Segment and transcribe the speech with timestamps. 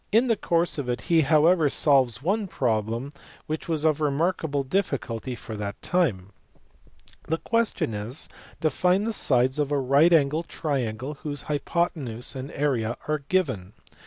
[0.11, 3.11] In the course of it he however solves one problem
[3.45, 6.31] which was of remarkable diffi culty for that time.
[7.25, 8.27] The question is
[8.61, 13.73] to find the sides of a right angled triangle whose hypothenuse and area are given.